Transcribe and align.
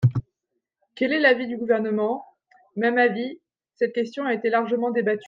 Quel 0.95 1.13
est 1.13 1.19
l’avis 1.19 1.45
du 1.45 1.57
Gouvernement? 1.57 2.25
Même 2.75 2.97
avis, 2.97 3.39
cette 3.75 3.93
question 3.93 4.25
a 4.25 4.33
été 4.33 4.49
largement 4.49 4.89
débattue. 4.89 5.19